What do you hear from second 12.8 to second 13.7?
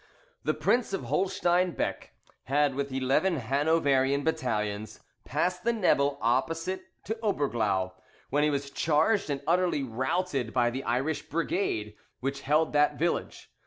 village.